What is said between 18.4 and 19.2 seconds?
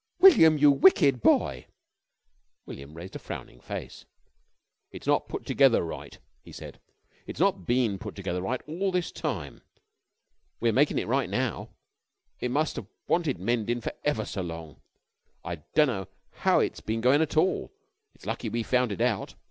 we found it